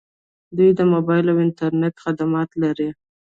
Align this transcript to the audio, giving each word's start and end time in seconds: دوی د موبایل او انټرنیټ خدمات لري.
دوی 0.57 0.69
د 0.75 0.81
موبایل 0.93 1.25
او 1.31 1.37
انټرنیټ 1.45 1.95
خدمات 2.03 2.49
لري. 2.63 2.89